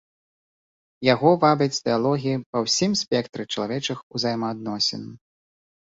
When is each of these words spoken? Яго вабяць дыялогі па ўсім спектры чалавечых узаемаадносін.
Яго 1.13 1.33
вабяць 1.43 1.75
дыялогі 1.85 2.33
па 2.55 2.65
ўсім 2.65 2.91
спектры 3.03 3.47
чалавечых 3.53 3.97
узаемаадносін. 4.17 5.03